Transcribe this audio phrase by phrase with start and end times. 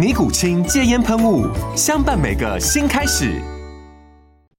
[0.00, 1.46] 尼古清戒烟喷雾，
[1.76, 3.38] 相伴每个新开始。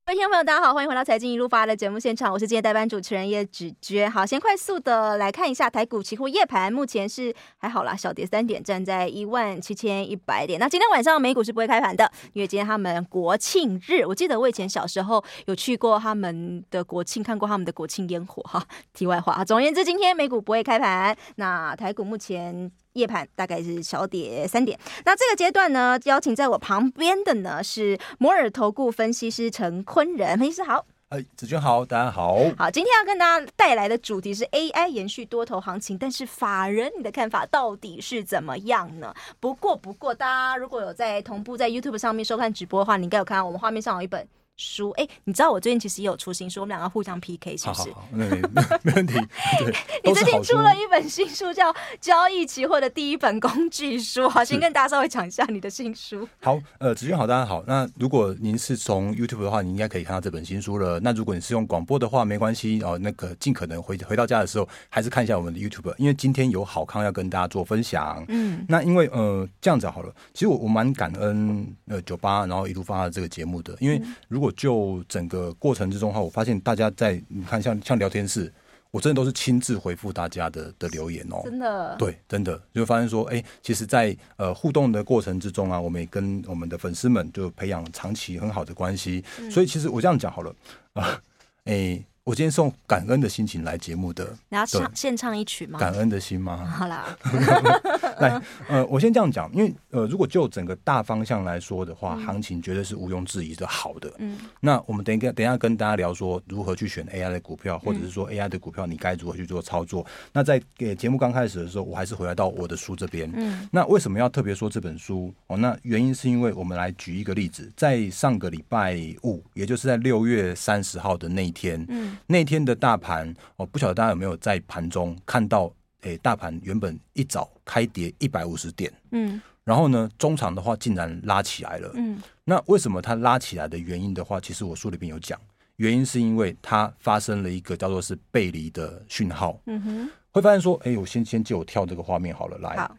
[0.06, 4.12] 各位听众朋友，大家好，欢迎回到财经一路发的节目现场，我是今天代班主持人叶芷娟。
[4.12, 10.60] 好，先快速的来看一下台股期货夜盘，目前是还好啦，小跌三点，站在一万七千一百点。
[10.60, 14.06] 那今天晚上美股是不会开盘的，因为今天他们国庆日。
[14.06, 18.64] 我记得我以前小时候有去过他们的国庆，看过他们的国庆烟火哈。
[18.94, 21.18] 题外话，总而言之，今天美股不会开盘。
[21.38, 22.72] 那台股目前。
[22.94, 24.80] 夜盘大概是小跌三点。
[25.06, 30.86] 那这个阶段呢，邀请在我旁边的呢是摩尔投顾分析师陈坤仁分析师好。
[31.10, 32.38] 哎，子君好，大家好。
[32.58, 39.14] 好，今天要跟大家带来的主题是 AI 延续多头行情，但是法人你的看法到底是怎么样呢？
[39.40, 44.26] 不过不过，大家如果有在同步在 YouTube 上面收看直播的话，你应该有看到我们画面上有一本。
[44.62, 47.80] 书哎，你知道我最近其实也有出新书，我们两个互相 PK 是不是？
[47.82, 48.42] 好好好，那没
[48.84, 49.14] 没问题。
[49.60, 54.22] 对， 你最近出了一本新书，叫《交易期货的第一本工具书》。
[54.30, 56.28] 好，先跟大家稍微讲一下你的新书。
[56.42, 57.64] 好，呃，子君好，大家好。
[57.66, 61.00] 那如果您是从 YouTube 的话，你应该可以看到这本新书了。
[61.00, 63.00] 那如果你是用广播的话，没关系哦。
[63.02, 68.24] 那个尽可能回回到家的时候，还是看一下我们的 YouTube，因为今天有好康要跟大家做分享。
[68.28, 78.52] 嗯，那因为呃这样子好了，其实我我蛮感恩呃九八，然后一路发这个节目的，因为如果就整个过程之中哈，我发现大家在你看像像聊天室，
[78.92, 82.62] 我真的都是亲自回复大家的的留言哦，真的，对，真的。
[82.74, 90.56] 就发现说，哎，其实在，在呃互动的过程之中啊，我们也跟我们的粉丝们就培养长期很好的关系，嗯、所以其实我这样讲好了
[90.94, 91.22] 啊，
[91.66, 92.04] 哎。
[92.24, 95.80] 我今天送感恩的心情来节目的，你要唱现唱一曲吗？
[95.80, 96.58] 感恩的心吗？
[96.70, 97.18] 好啦，
[98.22, 98.40] 来，
[98.70, 104.14] 呃，我先这样讲，因为呃，如果就整个大方向来说的话，嗯、行情绝对是毋庸置疑的好的。
[104.20, 110.04] 嗯，那我们等一个等一下跟大家聊说如何去选 AI 的股票，或者是说 AI 的股票你该如何去做操作。
[110.04, 113.32] 嗯、那在给节目刚开始的时候，我还是回来到我的书这边。
[113.34, 115.34] 嗯，那为什么要特别说这本书？
[115.48, 122.12] 哦，那原因是因为我们来举一个例子，在上个礼拜五，也就是在六月三十号的那一天，嗯。
[122.28, 125.66] 那天的大盘，我不晓得大家有没有在盘中看到，
[126.02, 135.40] 诶、欸，大盘原本一早开跌一百五十点，嗯，然后呢，中场的话竟然拉起来了，嗯，那为什么它拉起来的原因的话，其实我书里边有讲，
[135.76, 142.96] 原因是因为它发生了一个叫做是背离的讯号，嗯哼，会发现说，哎、欸，我先先借我跳这个画面好了，来，好。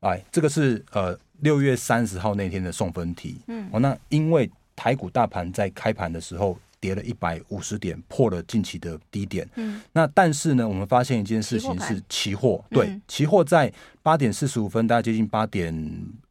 [0.00, 6.56] 来，这个是呃六月三十号那天的送分题，嗯，哦，那因为台股大盘在开盘的时候。
[6.80, 9.48] 跌了一百五十点，破了近期的低点。
[9.56, 13.72] 嗯，那但是呢，我们发现一件事情是期货，对，嗯、期货在
[14.02, 15.74] 八点四十五分，大概接近八点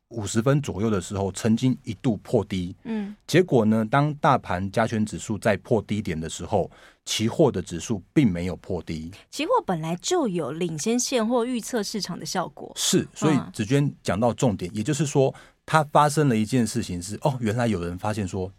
[0.09, 2.75] 五十分左右的时候，曾经一度破低。
[2.83, 6.69] 嗯，结果呢，当大盘加权指数在破低点的时候，
[7.03, 9.11] 期货的指数并没有破低。
[9.29, 12.71] 期货本来就有领先现货预测市场的效果。
[12.75, 15.33] 是，所以子娟讲到重点，嗯、也就是说，
[15.65, 18.49] 它发生了一件事情是，哦，原来有人发现说，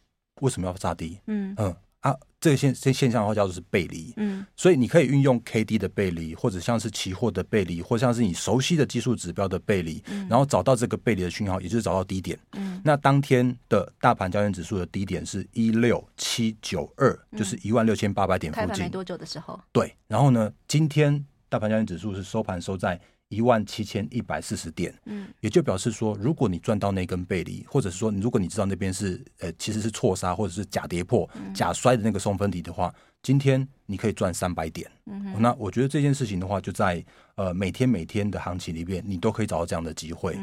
[0.40, 1.20] 为什么要杀低？
[1.26, 1.54] 嗯。
[1.58, 1.74] 嗯。
[2.00, 23.00] 啊，这个现现现象的话叫做是背离，嗯，所以你可以运用 K D 的背离，或者像是期货的背离，或像是你熟悉的技术指标的背离，嗯，然后找到这个背离的讯号，也就是找到低点，嗯，那当天的大盘交易指数的低点是一六七九二，就是一万六千八百点附近，开盘没多久的时候，对，然后呢，今天大盘交易指数是收盘收在。
[23.28, 34.88] 一万七千一百四十点，嗯，也就表示说，如果你赚到那根背离，或者是说，如果你知道那边是呃其实是错杀或者是假跌破、嗯、假摔的那个送分题的话，今天你可以赚三百点。
[35.38, 40.38] 那我觉得这件事情的话，就在呃每天每天的行情里边，你都可以找到这样的机会。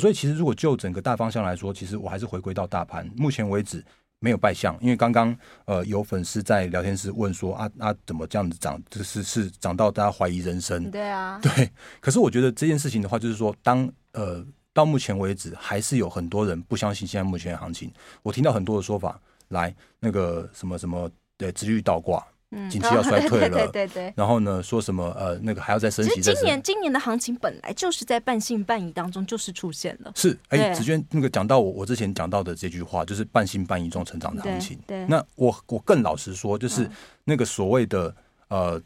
[0.00, 3.84] 所以其实如果就整个大方向来说，其实我还是回归到大盘，目前为止。
[4.18, 5.36] 没有败相，因为刚刚
[5.66, 10.90] 呃有粉丝在聊天室问说啊啊怎么这样子涨，就是是涨到大家怀疑人生。
[10.90, 11.70] 对啊，对。
[12.00, 17.92] 可是我觉得这件事情的话，就是说当呃到目前为止，还是有很多人不相信现在目前的行情。
[18.22, 22.26] 我听到很多的说法，来那个什么什么对，殖利率倒挂。
[22.70, 24.12] 景气要衰退了， 对对对。
[24.16, 26.10] 然后呢，说什么呃，那个还要再升息。
[26.16, 30.12] 其实今年今年的行情本来就是在半信半疑当中，就是出现了。
[30.14, 34.78] 是，哎，子娟那个讲到我我之前讲到的这句话，就是半信半疑中成长的行情。
[34.86, 35.04] 对。
[35.06, 36.88] 那我我更老实说，就是
[37.24, 38.14] 那个所谓的
[38.48, 38.80] 呃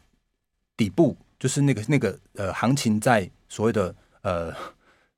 [0.75, 4.53] 底部，就是那个那个呃行情在所谓的呃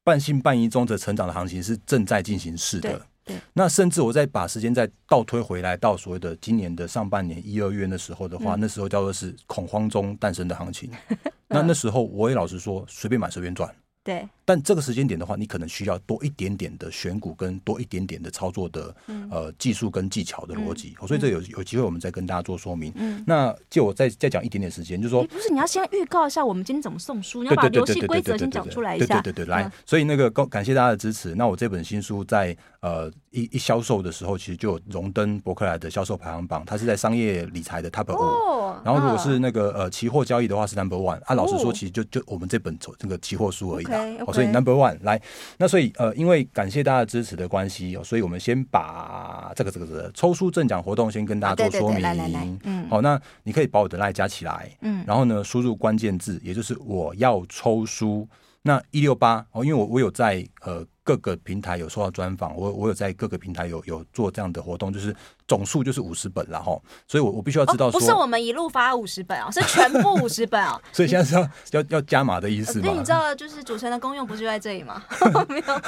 [0.03, 3.05] 半信半疑中的成长的行情是正在进行式的。
[3.25, 10.91] 对，那甚至我再把时间再倒推回来到所谓的今年的上半年一二月的时候的话，嗯、那时候叫做是恐慌中诞生的行情。
[11.09, 11.17] 嗯、
[11.47, 13.73] 那那时候我也老实说，随便买随便赚。
[14.03, 22.91] 对，但这个时间点的话，你可能需要多一点点的选股跟多一点点的操作的、嗯、呃技术跟技巧的逻辑，嗯、所以这有有机会我们再跟大家做说明。
[22.95, 29.21] 嗯，那就我再再讲一点点时间，就是说，不是你要先预告一下我们今天怎么送书，你要把游戏规则先讲出来一下。
[29.21, 31.33] 对对对对，来，所以那个感感谢大家的支持。
[31.35, 38.81] 那我这本新书在呃一一销售的时候，其实就有荣登伯克莱的销售排行榜，它是在商业理财的 Top 五、哦。
[38.83, 41.21] 然后如果是那个呃期货交易的话是 Number One。
[41.23, 43.92] 啊，老实说，其实就就我们这本这个期货书而已。
[43.93, 44.33] Okay, okay.
[44.33, 45.21] 所以 Number One 来，
[45.57, 51.97] 那所以呃，因为感谢大家支持的关系哦，所以我们先把这个这个这个抽书赠奖活动先跟大家做说明。
[51.97, 58.27] 啊、来来来，嗯，好，那你可以把我的 LINE 加起来，嗯，然后呢，输入关键字，也就是我要抽书，
[58.61, 60.85] 那一六八哦，因为我我有在呃。
[61.05, 65.13] 各个平台有受到专访，我我有在各个平台有有做这样的活动，就是
[65.45, 72.85] 总数就是五十本了哈，所以我我必须要知道说，不是我们一路发五十本哦，是全部五十本哦， 所以现在是要要要加码的意思吗？
[72.85, 75.03] 那你知道 就是主持人的功用不就在这里吗？
[75.49, 75.81] 没有啦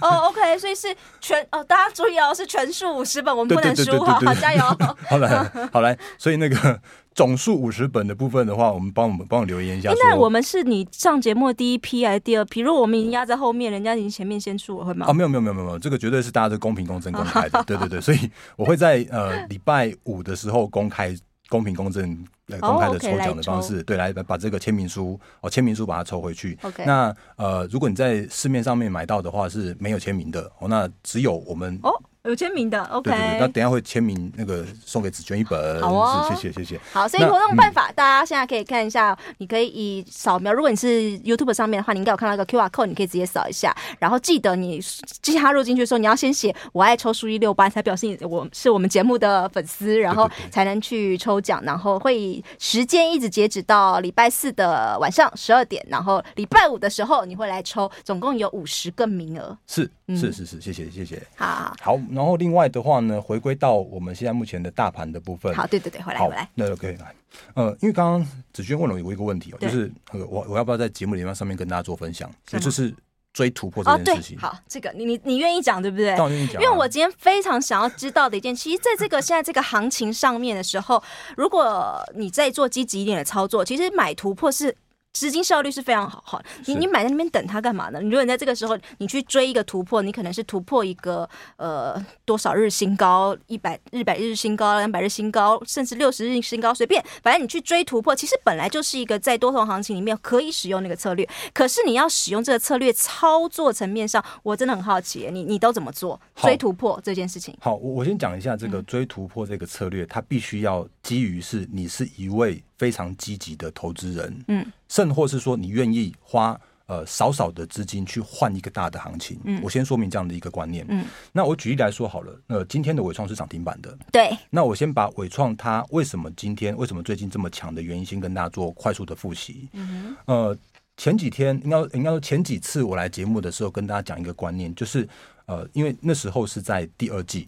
[0.00, 0.88] 哦，OK，所以是
[1.20, 4.64] 全哦，大家注意哦，是全数五十本，我们不能输哈，好加油，
[5.06, 6.80] 好来好来，所以那个。
[7.14, 9.92] 总数五十本的部分的话，我们帮我们帮我留言一下。
[10.02, 12.60] 那我们是你上节目的第一批还是第二批？
[12.62, 15.06] 如果我们已经压在后面，人家已经前面先出，我会吗？
[15.08, 17.62] 哦，没有没有没有没有，这个绝对是大家的公平公正公开的。
[17.66, 21.16] 对对对，所以我会在呃礼拜五的时候公开
[21.48, 26.58] 公平公正呃公开的抽奖的方式，对，来把这个签名书哦签名书把它抽回去。
[26.86, 31.90] 那呃如果你在市面上面买到的话是没有签名的哦，那只有我们哦。
[32.24, 33.10] 有签名的，OK。
[33.10, 35.82] 对对对，那等一下会签名，那个送给子娟一本。
[35.82, 36.80] 好哦，谢谢谢谢。
[36.92, 40.52] 好，所以活动办法，大家现在可以看一下，你可以以扫描。
[40.52, 43.76] 如果你是 YouTube 上面的话，你应该有看到一个 QR code，你可以直接扫一下。
[43.98, 44.80] 然后记得你
[45.20, 51.60] 加入进去的时候，你要先写“我爱抽书一六八”，才表示你我是我们节目的粉丝，然后才能去抽奖。
[51.64, 59.58] 然后会时间一直截止到礼拜四的晚上十二点，然后礼拜五的时候你会来抽，总共有五十个名额。
[59.66, 61.20] 是是是是，谢谢谢谢。
[61.36, 63.02] 好好，好，然后另外的话。
[63.02, 65.52] 呢，回归到我们现在目前的大盘的部分。
[65.54, 66.48] 好，对对对，回来回来。
[66.54, 67.12] 那 OK 来，
[67.54, 72.30] 呃，因为刚刚子轩问了我一个问题哦，就是我我要不要在节目里面上面跟大家做分享？
[72.52, 72.94] 也就是
[73.32, 74.38] 追突破这件事情。
[74.38, 76.16] 好，这个你你你愿意讲对不对？
[76.16, 76.62] 当然愿意讲。
[76.62, 81.02] 因为我今天非常想要知道的一件，其实在这个现在这个行情上面的时候，
[81.36, 84.76] 如果你在做积极一点的操作，其实买突破是。
[85.12, 88.00] 资金效率是非常好，好，你你买在那边等它干嘛呢？
[88.00, 101.28] 你如果你在这个时候你去追一个突破，你可能是突破一个呃多少日新高，一百日百日新高，两百日新高，甚至六十日新高，随便，反正你去追突破，其实本来就是一个在多头行情里面可以使用那个策略。
[101.52, 107.54] 可是你要使用这个策略操作层面上，我真的很好奇，你你都怎么做追突破这件事情？
[107.60, 112.62] 好，我我先讲一下这个追突破这个策略，嗯、它必须要基于是你是一位。
[112.78, 130.58] 非常积极的投资人，嗯，甚或是说你愿意花呃少少的资金去换一个大的行情，嗯，我先说明这样的一个观念，嗯，那我举例来说好了，呃，今天的伟创是涨停板的，对，那我先把伟创它为什么今天为什么最近这么强的原因，先跟大家做快速的复习，嗯，呃，
[130.96, 135.08] 前几天应该应该说前几次我来节目的时候，跟大家讲一个观念，就是
[135.46, 137.46] 呃，因为那时候是在第二季。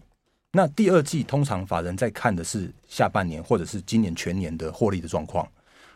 [0.55, 5.45] 那第二季通常法人在看的是下半年或者是今年全年的获利的状况，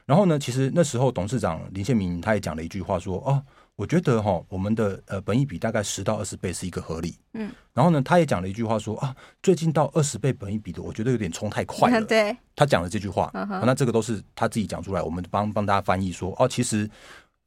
[0.06, 3.42] 然后呢，其实那时候董事长林宪明他也讲了一句话说：“哦，
[3.78, 12.02] 我觉得哈，我们的呃本益比大概十到二十倍是一个合理。”嗯，然后呢，他也讲了一句话说：“啊，最近到二十倍本益比的，我觉得有点冲太快了。
[12.06, 13.32] ”对，他讲了这句话，
[13.66, 16.90] 那这个都是他自己讲出来，我们帮帮大家翻译说：“哦，其实。”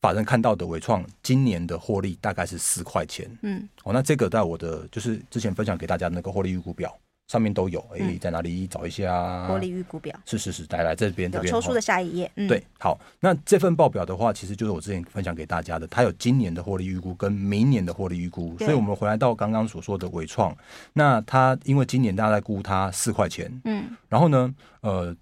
[0.02, 6.92] 法人看到的伟创今年的获利大概是四块钱，嗯，哦，那这个在我的就是之前分享给大家的那个获利预估表
[7.28, 8.08] 上面都有，哎、嗯。
[8.08, 9.46] 欸，在哪里找一下？
[9.46, 10.12] 获利预估表。
[10.26, 20.52] 是是是，来来这边这边抽出的下一页，嗯，对，好，那这份报表的话，其实就是我之前分享给大家的，它有今年的获利预估跟明年的获利预估，所以我们回来到刚刚所说的伟创，
[20.94, 25.16] 那它因为今年大家在估它四块钱，嗯，然后呢，呃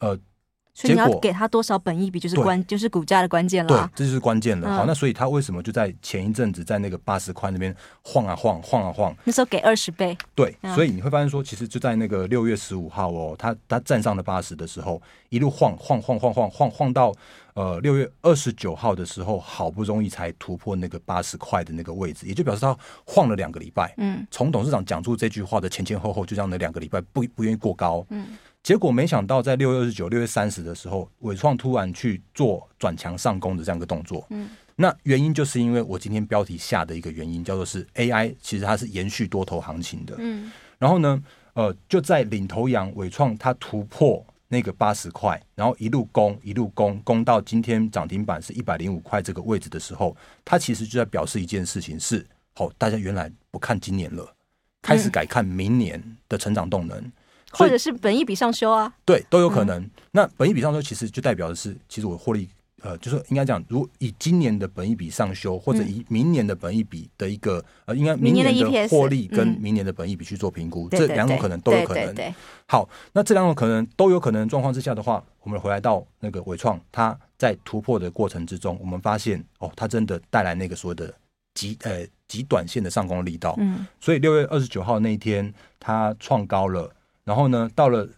[0.00, 0.18] 呃。
[0.78, 3.68] 所以你要给他多少本益比，就是关，就是股价的关键了。
[3.68, 4.72] 对，这就是关键了。
[4.76, 9.12] 好，那所以他为什么就在前一阵子在那个八十块那边晃啊晃，晃啊晃？
[9.24, 10.16] 那时候给二十倍。
[10.36, 17.12] 对，所以你会发现说，其实就在那个六月十五号哦，他他站上了八十的时候，一路晃晃晃晃晃晃晃到
[17.54, 23.92] 呃六月二十九号的时候，好不容易才突破那个八十块的那个位置，也就表示他晃了两个礼拜。
[23.96, 28.06] 嗯，从董事长讲出这句话的前前后后，就这样的两个礼拜不不愿意过高。
[28.10, 28.26] 嗯。
[28.62, 34.26] 结果没想到，在六月二十九、六月三十的时候，伟创突然去做转强上攻的这样一个动作。
[34.28, 40.14] 嗯，那原因就是因为我今天标题下的一个原因，叫做是 AI，其实它是延续多头行情的。
[40.18, 41.22] 嗯，然后呢，
[41.54, 54.34] 呃，就在领头羊伟创它突破那个八十块，然后一路攻，一路攻，攻到今天涨停板是一百零五块这个位置的时候，它其实就在表示一件事情是：好，大家原来不看今年了，
[54.82, 57.10] 开始改看明年的成长动能。
[57.52, 59.80] 或者是本一笔上修啊，对，都有可能。
[59.82, 62.48] 嗯、那本一笔上修其实就代表的是，其实我获利，
[62.82, 72.34] 呃，就是应该讲，如果以今年的本一笔上修，或者以明年的本一笔的一个，呃，应该明年的获利跟明年的本一笔去做评估，嗯、这两种可能都有可能。
[72.66, 81.12] 好，那这两种可能都有可能状况之下的话，我们回来到那个伟创，它在突破的过程之中，我们发现哦，它真的带来那个所谓的
[81.54, 83.54] 极呃极短线的上攻力道。
[83.58, 86.92] 嗯，所以六月二十九号那一天，它创高了。
[87.28, 88.08] 然后呢，到了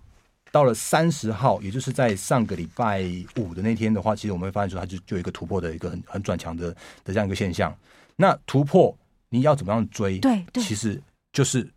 [0.52, 6.70] 到了三十号，也就是在上个礼拜五的那天的话，其实我们会发现说，它就就有一个突破的一个很很转强的
[7.02, 7.76] 的这样一个现象。
[8.14, 8.96] 那突破
[9.28, 10.20] 你要怎么样追？
[10.20, 11.02] 对，对，其实
[11.32, 11.68] 就是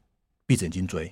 [0.46, 1.12] 闭着眼睛追。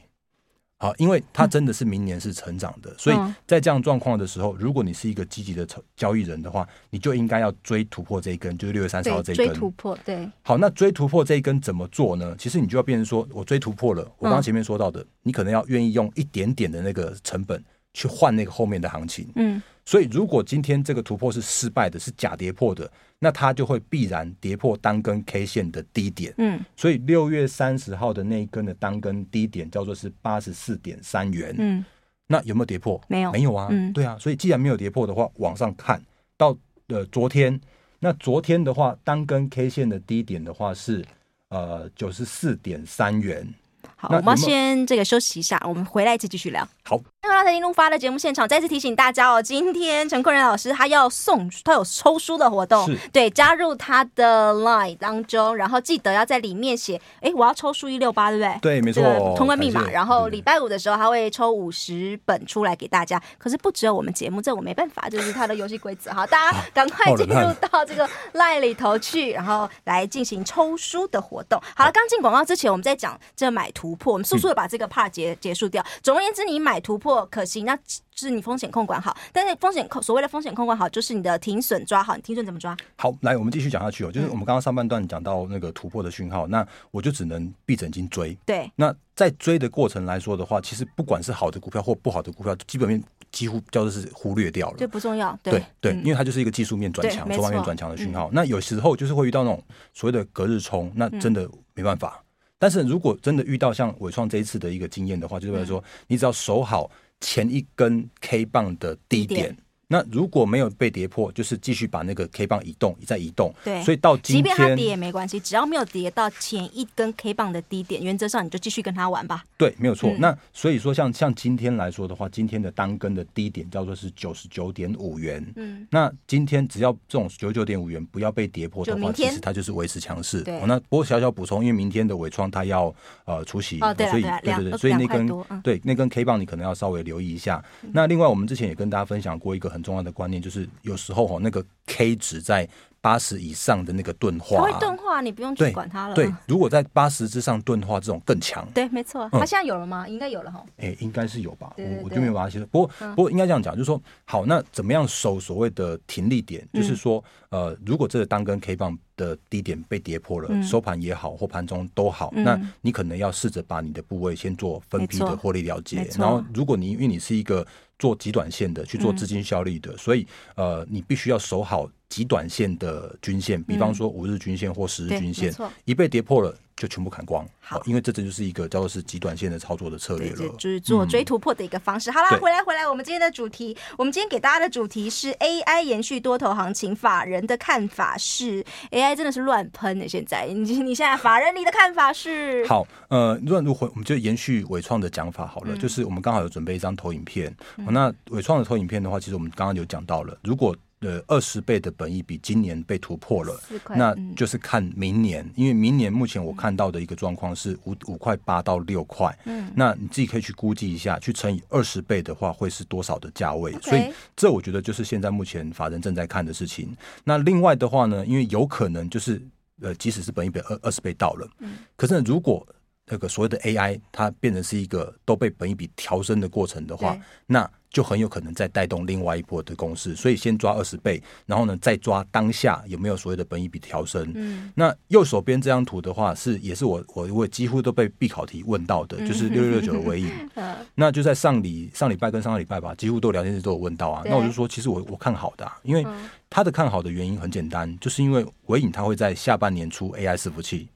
[0.81, 5.63] 好，因为它真的是明年是成长的，嗯、所以在这样状况的时候，如果你是一个积极的
[5.95, 9.45] 交易人的话，你就应该要追突破这一根，就是六月三十号这一根。
[9.45, 10.27] 追突破，对。
[10.41, 12.35] 好，那追突破这一根怎么做呢？
[12.35, 19.27] 其实你就要变成说，我追突破了，我刚刚前面说到的，嗯、你可能要愿意用一点点的那个成本去换那个后面的行情。
[19.35, 19.61] 嗯。
[19.83, 26.33] 所以，如果今天这个突破是失败的，是假跌破的，那它就会必然跌破单根 K 线的低点。
[26.37, 31.53] 嗯，所以六月三十号的那一根的单根低点叫做是八十四点三元。
[31.57, 31.83] 嗯，
[32.27, 33.01] 那有没有跌破？
[33.07, 33.67] 没有，没有啊。
[33.71, 34.15] 嗯，对啊。
[34.19, 36.01] 所以既然没有跌破的话，往上看
[36.37, 36.55] 到
[36.87, 37.59] 呃昨天，
[37.99, 41.03] 那昨天的话单根 K 线的低点的话是
[41.49, 43.51] 呃九十四点三元。
[43.97, 46.65] 好，我们要先这个休息一下，我们回来再继续聊。
[46.83, 47.01] 好。
[47.43, 58.59] 欢迎来到财经路发的节目现场，再次提醒大家哦，今天陈坤仁老师他要送，他有抽书的活动，对，加入他的 Line 当中，然后记得要在里面写，哎，我要抽书一六八，对不对？
[58.61, 59.01] 对，没错，
[59.35, 59.89] 通关密码。
[59.89, 66.11] 然后礼拜五的时候他会抽五十本出来给大家，可是不只有我们节目，这我没办法，就是他的游戏规则。
[66.13, 71.59] 好，大家赶快进入到这个 Line 里头去，然后来进行抽书的活动。
[71.75, 75.83] 好了，刚进广告之前，我们在讲这买突破，我们速速的把这个 part 结结束掉。
[76.03, 77.27] 总而言之，你买突破。
[77.31, 77.75] 可行，那
[78.13, 79.15] 是你风险控管好。
[79.31, 82.15] 但是风险控所谓的风险控管好，就是你的停损抓好。
[82.15, 82.77] 你停损怎么抓？
[82.97, 84.11] 好，来，我们继续讲下去哦。
[84.11, 88.37] 就是我们刚刚上半段讲到那个突破的讯号，嗯、那我就只能闭着眼睛追。
[88.45, 88.69] 对。
[88.75, 95.37] 那在追的过程来说的话，其实不管是好的股票或不好的股票，基本面几乎叫做是忽略掉了，就不重要。
[95.41, 98.27] 对对，因为它就是一个技术面转强、筹码面转强的讯号。
[98.27, 102.21] 嗯、那有时候就是会遇到那种所谓的隔日冲，那真的没办法。
[102.21, 102.25] 嗯、
[102.59, 106.91] 但是如果真的遇到像伟创这一次的一个经验的话，就是说你只要守好。
[107.21, 109.55] 前一根 K 棒的低点。
[109.91, 113.53] 那如果没有被跌破，就是继续把那个 K 棒移动，再移动。
[113.63, 119.43] 对，所以到今天，即便它跌也没关系，只要没有跌到前一根 K 棒的低点，原则上你就继续跟它玩吧。
[119.57, 120.09] 对，没有错。
[120.11, 125.45] 嗯、那所以说像，像像今天来说的话，今天的单根的低点叫做是九十九点五元。
[125.55, 130.41] 嗯，那今天只要这种九十九点五元不要被跌破的话，其实它就是维持强势。
[130.41, 132.93] 对、哦，那不过小小补充，因为明天的伟创它要
[133.25, 137.63] 呃出席，哦、对所以对对对，所以那根、嗯、对那根 K 棒你可能要稍微留意一下。
[137.83, 140.67] 嗯、那另外我们之前也跟大家分享过一个很重要的观念，就是。
[140.83, 142.67] 有时候哈，那个 K 值在
[143.01, 146.13] 八十以上的那个钝化，它会钝化，你不用去管它了。
[146.13, 148.65] 对，如果在八十之上钝化，这种更强。
[148.73, 149.27] 对，没错。
[149.31, 150.07] 它现在有了吗？
[150.07, 150.63] 应该有了哈。
[150.77, 151.73] 哎，应该是有吧。
[151.77, 152.63] 我我就没有把它写。
[152.67, 156.67] 不过不过应该这样讲，就是说，好，那怎么样守所谓的停利点？
[156.71, 166.07] 就是说，呃，如果这个单根 K 棒的低点被跌破了，收盘也好或盘中都好，那你可能要试着把你的部位先做分批的获利了结。
[166.19, 167.65] 然后，如果你因为你是一个
[167.97, 176.53] 做极短线的，去做资金效率的，嗯、所以呃，你必须要守好极短线的均线，比方说五日均线或十日均线，嗯、一被跌破了。
[176.73, 182.09] 就全部砍光，好，因为这这就是一个叫做是极短线的操作的策略了，就是做追突破的一个方式。
[182.09, 190.09] 嗯、好啦，回来回来，我们今天的主题，我们今天给大家的主题是 AI 延续多头行情，法人的看法是 AI 真的是乱喷的。
[190.09, 192.65] 现在，你你现在法人你的看法是？
[192.65, 213.71] 好，呃，如果如果我们就延续伟创的讲法好了，嗯、就是我们刚好有准备一张投影片，嗯、那伟创的投影片的话，其实我们刚刚有讲到了，如果呃，二十倍的本益比今年被突破了，那就是看明年，因为明年目前我看到的一个状况是五五块八到六块，嗯，那你自己可以去估计一下，去乘以二十倍的话会是多少的价位？
[213.81, 216.95] 所以这我觉得就是现在目前法人正在看的事情。
[217.23, 219.41] 那另外的话呢，因为有可能就是
[219.81, 222.63] 呃，即使是本益比二二十倍到了，嗯，可是，如果
[223.11, 234.31] 那个所谓的 AI 它变成是一个都被本一笔调升的过程的话，那就很有可能再带动另外一波的攻势，所以先抓二十倍，然后呢再抓当下有没有所谓的本一笔调升。
[234.33, 240.29] 嗯，那右手边这张图的话是也是我我我几乎都被必考题问到的，就是六六六九的尾影。
[240.55, 244.23] 嗯， 那就在上礼上礼拜跟上个礼拜吧，几乎都聊天室都有问到啊。
[244.25, 246.07] 那我就说，其实我我看好的，啊，因为
[246.49, 250.87] 他的看好的原因很简单，就是因为尾影它会在下半年出 AI 伺服器。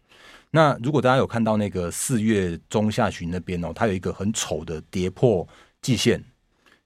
[0.55, 5.45] 那如果大家有看到那个四月中下旬那边哦，它有一个很丑的跌破
[5.81, 6.23] 季线。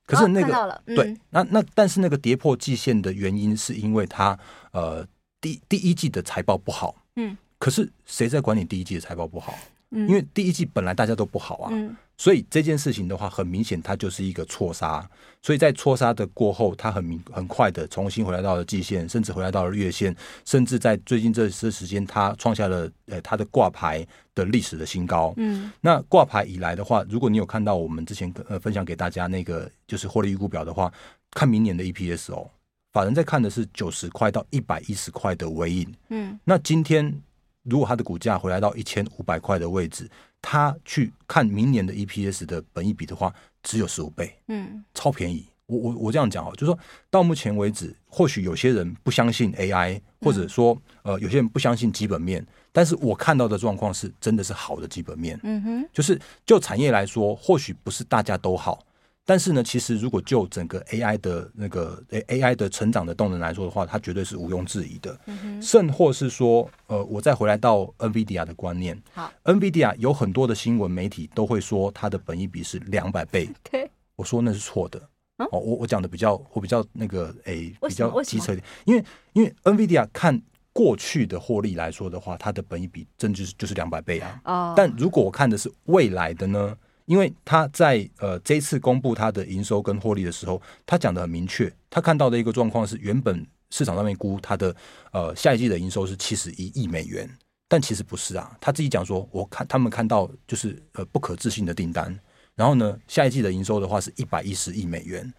[0.08, 4.36] 可是那个、哦嗯、对，那那但是那个跌破季线的原因是因为它
[4.72, 5.06] 呃
[5.40, 9.54] 第第一季的财报不好，嗯，可是谁在管你第一季的财报不好？
[9.92, 11.96] 嗯，因为第一季本来大家都不好啊，嗯。
[12.18, 15.10] 所以这件事情的话，很明显它就是一个错杀。
[15.42, 24.06] 所以在错杀的过后，它很明很快的重新回来到了季线，甚至回来到了月线，甚至在最近这这时间，它创下了呃它的挂牌
[24.36, 25.34] 的历史的新高。
[25.38, 30.92] 嗯，那挂牌以来的话，如果你有看到我们之前呃分享给大家那个就是获利预估表的话，
[31.32, 32.52] 看明年的 EPS 哦，
[32.92, 35.96] 法人在看的是九十块到一百一十块的尾影。
[36.10, 37.22] 嗯，那今天
[37.64, 40.10] 如果它的股价回来到一千五百块的位置。
[40.42, 43.30] 他去看明年的 EPS 的本益比的话，
[43.62, 45.46] 只有十五倍，嗯，超便宜。
[45.66, 58.82] 我我我这样讲哦，就是说到目前为止，或许有些人不相信 AI，或者说呃，有些人不相信基本面，但是我看到的状况是真的是好的基本面，嗯哼，就是就产业来说，或许不是大家都好。
[59.30, 65.16] 但是呢，其实如果就整个 AI 的那个 AI 的成长的动能来说的话，它绝对是毋庸置疑的。
[65.28, 69.00] 嗯、哼甚或是说，呃，我再回来到 NVIDIA 的观念。
[69.14, 73.48] 好，NVIDIA 有很多的新闻媒体都会说它的本益比是两百倍。
[73.70, 73.88] Okay.
[74.16, 75.00] 我说那是错的。
[75.38, 80.42] 嗯、哦，我我讲的比较我比较那个诶比较机车一点，因为因为 NVIDIA 看
[80.74, 84.42] 过去的获利来说的话，它的本益比真就是就是两百倍啊。
[84.46, 86.76] 哦、但如果我看的是未来的呢？
[87.10, 94.76] 因为他在呃这一次公布他的营收跟获利的时候，他讲得很明确，他看到的一个状况是，原本市场上面估他的
[95.12, 97.28] 呃下一季的营收是七十一亿美元，
[97.68, 102.16] 但其实不是啊，他自己讲说，我看他们看到就是呃不可置信的订单，
[102.54, 105.34] 然后呢，下一季的营收的话是一百一十亿美元，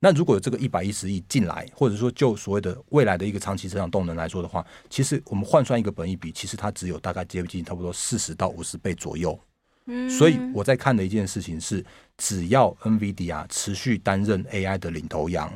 [0.00, 9.40] 那如果有这个一百一十亿进来，或者说就所谓的未来的一个长期成长动能来说的话，其实我们换算一个本益比，其实它只有大概接近差不多四十到五十倍左右。
[10.08, 11.84] 所以我在看的一件事情是，
[12.16, 15.52] 只要 NVIDIA 持续担任 AI 的领头羊，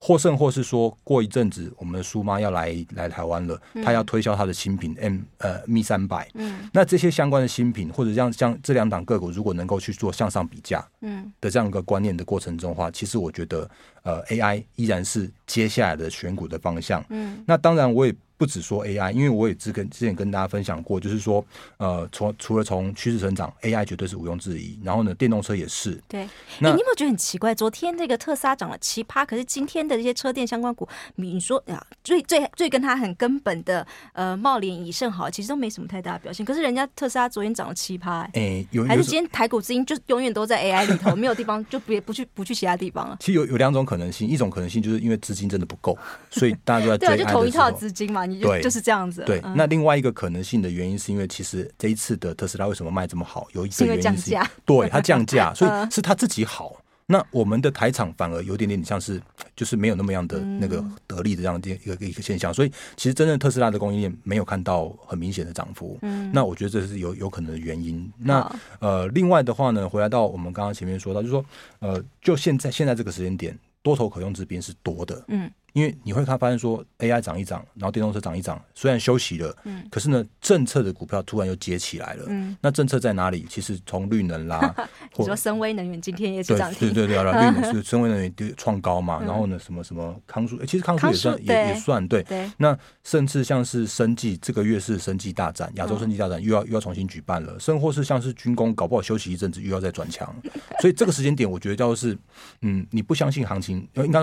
[0.00, 11.32] 或甚或是说过一阵子，我们的苏妈要来来台湾了，她要推销她的新品 M 呃 M 三百，嗯，那这些相关的新品或者像像这两档个股，如果能够去做向上比价，嗯。
[11.40, 13.70] 的这样一个观念的过程中的话，其实我觉得
[14.02, 18.14] 呃 AI 依然是接下来的选股的方向，嗯，那当然我也。
[18.38, 21.44] 不止说 AI，因为我也之跟之前跟大家分享过，就是说，
[21.76, 24.78] 呃，从除了从趋势成长，AI 绝对是毋庸置疑。
[24.84, 26.00] 然后呢，电动车也是。
[26.06, 26.26] 对。
[26.60, 27.52] 那、欸、你有没有觉得很奇怪？
[27.52, 36.46] 昨天这个特斯拉涨了七趴，可是今天的这些车电相关股，你说啊，最最最跟它很根本的呃茂联、以盛好，其实都没什么太大的表现。
[36.46, 43.16] 可是人家特斯拉昨天涨了七趴，哎、欸，有还是今天台股资金就永远都在 AI 里头，没有地方就别不去不去其他地方了。
[43.18, 45.98] 其实有有两种可能性，一种可能性就是因为资金真的不够，
[46.30, 48.27] 所以大家就在 对啊，就同一套资金嘛。
[48.40, 49.22] 对，就是这样子。
[49.26, 53.46] 对，那另外一个可能性的原因，是因为其实这一次的特斯拉为什么卖这么好？
[53.52, 56.76] 有一个原因是，对，它降价， 所以是它自己好。
[57.10, 59.18] 那我们的台厂反而有点点像是，
[59.56, 62.52] 就是没有那么样的那个得力的这样的一个一个现象。
[62.52, 65.98] 所以其实真正特斯拉的供应链没有看到很明显的涨幅。
[66.02, 68.12] 嗯，那我觉得这是有有可能的原因。
[68.18, 68.46] 那
[68.78, 71.42] 呃，另外的话呢，回来到我们刚刚前面说到，就是说
[71.78, 73.58] 呃，就现在现在这个时间点。
[73.80, 83.46] 多头可用之兵是多的，嗯，因为你会看发现说 AI 涨一涨，然后电动车涨一涨，虽然休息了，嗯，可是呢，政策的股票突然又接起来了，嗯，那政策在哪里？
[83.48, 84.74] 其实从绿能啦，
[85.16, 86.72] 你说深威能源今天也是涨。
[86.74, 92.24] 对对对对，绿能是森威能源创高嘛，然后呢，什么什么康舒，其实康舒也算也也算对，
[92.56, 100.34] 那甚至像是生技，这个月是生技大战，亚洲生技大战又要又要重新举办了，甚或是像是军工，搞不好休息一阵子又要再转强，
[100.80, 102.16] 所以这个时间点，我觉得叫做是，
[102.62, 104.20] 嗯，你不相信行情，应该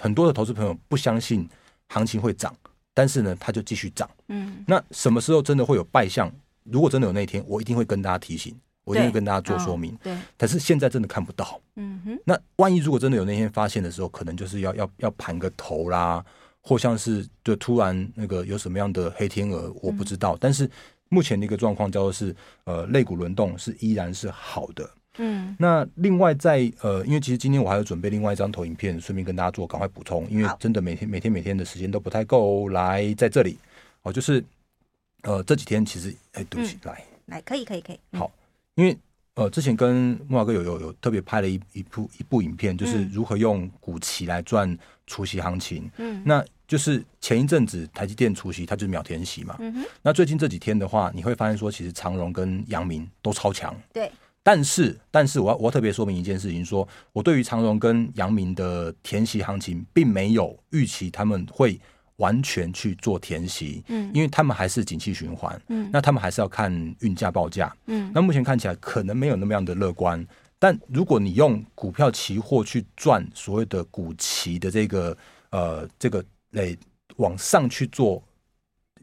[0.00, 1.48] 很多的投资朋友不相信。
[1.88, 2.52] 行情会涨，
[2.92, 4.10] 但是呢，它就继续涨。
[4.26, 6.28] 嗯，那什么时候真的会有败象？
[6.64, 9.94] 如果真的有那一天，我一定会跟大家提醒，我一定会跟大家做说明。
[9.94, 11.60] 哦、对，但是现在真的看不到。
[11.76, 16.24] 嗯哼，那万一如果真的有那天发现的时候，可能就是要要要盘个头啦，
[16.60, 20.34] 或像是就突然那个有什么样的黑天鹅，我不知道。
[20.34, 20.68] 嗯、但是
[21.08, 24.90] 目前的一个状况叫做是，呃，肋骨轮动是依然是好的。
[25.18, 32.68] 嗯，那另外在呃，因为其实今天我还有准备另外一张投影片，顺便跟大家做赶快补充，因为真的每天每天每天的时间都不太够。
[32.68, 33.58] 来，在这里
[34.02, 34.44] 哦，就是
[35.22, 37.98] 呃这几天其实哎，对不起，来来可以可以可以。
[38.12, 38.30] 好，
[38.74, 38.96] 因为
[39.34, 44.76] 呃之前跟木华哥有有有特别拍了一一部一部影片，就是如何用股期来赚
[45.06, 45.90] 除夕行情。
[45.98, 49.56] 嗯，那就是前一阵子台积电除夕，它就是秒填息嘛。
[49.60, 49.84] 嗯哼。
[50.02, 53.74] 那最近这几天的话，你会发现说，其实长荣跟阳明都超强。
[53.92, 54.10] 对。
[54.46, 61.80] 但是，但是我要我要特别说明一件事情说，说我对于长荣跟阳明的填息行情，并没有预期他们会
[62.18, 70.24] 完全去做填息，嗯，因为他们还是景气循环，嗯，那他们还是要看运价报价，嗯，那目前看起来可能没有那么样的乐观。
[70.60, 75.18] 但如果你用股票期货去赚所谓的股期的这个
[75.50, 76.78] 呃这个类
[77.16, 78.22] 往上去做。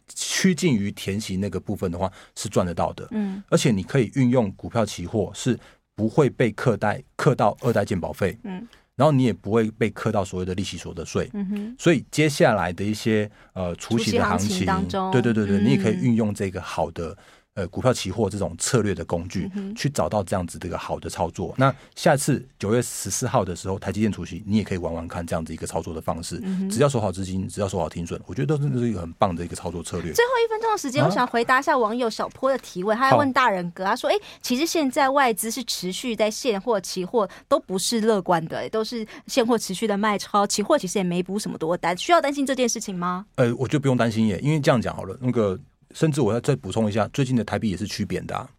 [0.08, 3.08] 趋近于填息那个部分的话，是赚得到的。
[3.12, 5.60] 嗯，而且你可以运用股票期货，是
[5.96, 8.38] 不会被课贷课到二代健保费。
[8.44, 11.30] 嗯，然后你也不会被课到所谓的利息所得税。
[11.34, 14.66] 嗯哼，所以接下来的一些呃除息的行情，
[15.12, 17.18] 对对对对，嗯、你也可以运用这个好的。
[17.56, 21.50] 呃，股票期货这种策略的工具，去找到这样子的一个好的操作。
[21.50, 26.40] 嗯、那下次九月十四号的时候，台积电除息，你也可以玩玩看这样子一个操作的方式。
[26.42, 30.12] 嗯、只要守好资金，只要守好停损，我觉得都是一个很棒的一个操作策略。
[30.14, 32.98] 最后一分钟的时间，我想回答一下网友小坡的提问。
[32.98, 45.60] 啊、他还问大人哥，他说：“哎、欸，其实现在外资是持续在现货、期货都不是乐观的，都是现货持续的卖超，期货其实也没补什么多单，需要担心这件事情吗？”呃，我就不用担心耶，因为这样讲好了，那个。
[45.94, 48.50] 甚至我要再补充一下，最近的台币也是趋贬的啊。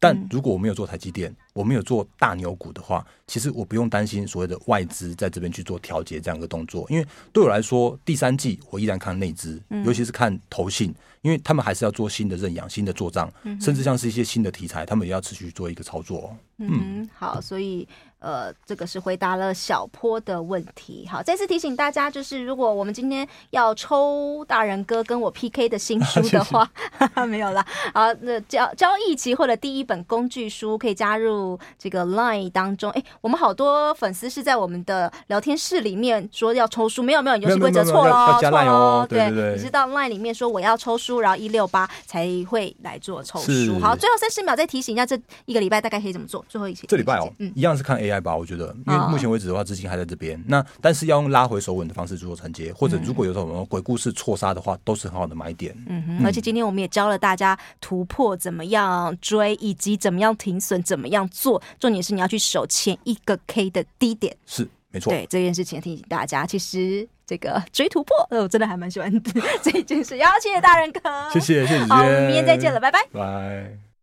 [0.00, 16.36] 但如果我没有做台积电，我没有做大牛股的话，其实我不用担心所谓的外资在这边去做调节这样一个动作，因为对我来说，第三季我依然看内资，尤其是看投信，因为他们还是要做新的认养、新的做账，甚至像是一些新的题材，他们也要持续做一个操作。
[16.58, 17.88] 嗯，好，所以。
[18.24, 21.06] 呃，这个是回答了小坡的问题。
[21.12, 26.66] 好，再次提醒大家，就是如果我们今天要抽大人哥跟我 PK 的新书的话，
[27.28, 27.62] 没有啦。
[27.92, 32.90] 好，那交交易期或者第一本工具书可以加入这个 Line 当中。
[32.92, 39.06] 哎，我们好多粉丝是在我们的聊天室里面说要抽书，没有没有，游戏规则错喽，错了。
[39.06, 43.78] 对，你是到 Line 里面说我要抽书，然后一六八才会来做抽书。
[43.80, 46.42] 好，最后三十秒再提醒一下，这一个礼拜大概可以怎么做？
[46.48, 48.13] 最后一期这礼拜哦，嗯，一样是看 AI。
[48.20, 50.42] 吧，我觉得，因为目前为止的话，资金还在这边。
[50.46, 55.74] 那但是要用拉回手稳的方式去做承接，或者如果有什么鬼故事错杀的话，都是很好的买点。
[55.86, 61.62] 嗯哼，而且今天我们也教了大家突破怎么样追，以及怎么样停损，怎么样做。
[61.78, 64.36] 重点是你要去守前一个 K 的低点。
[64.46, 65.10] 是，没错。
[65.12, 69.10] 对这件事情提醒大家，其实这个追突破，呃，我真的还蛮喜欢
[69.62, 70.16] 这件事。
[70.18, 71.00] 要谢谢大人哥，
[71.32, 73.93] 谢谢谢谢，好，我们明天再见了，拜拜，拜。